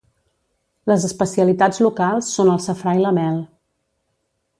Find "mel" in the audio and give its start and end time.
3.19-3.37